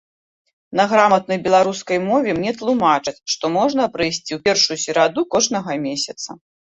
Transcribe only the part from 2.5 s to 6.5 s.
тлумачаць, што можна прыйсці ў першую сераду кожнага месяца.